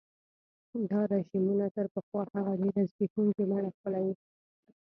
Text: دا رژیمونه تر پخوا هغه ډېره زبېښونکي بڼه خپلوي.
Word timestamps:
دا 0.89 1.01
رژیمونه 1.13 1.65
تر 1.75 1.85
پخوا 1.93 2.21
هغه 2.35 2.53
ډېره 2.61 2.81
زبېښونکي 2.91 3.43
بڼه 3.49 3.69
خپلوي. 3.75 4.13